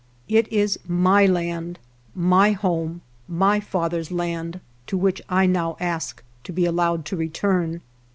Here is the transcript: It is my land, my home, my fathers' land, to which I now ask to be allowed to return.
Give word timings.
It 0.27 0.51
is 0.51 0.79
my 0.87 1.27
land, 1.27 1.77
my 2.15 2.53
home, 2.53 3.01
my 3.27 3.59
fathers' 3.59 4.11
land, 4.11 4.59
to 4.87 4.97
which 4.97 5.21
I 5.29 5.45
now 5.45 5.77
ask 5.79 6.23
to 6.43 6.51
be 6.51 6.65
allowed 6.65 7.05
to 7.05 7.15
return. 7.15 7.81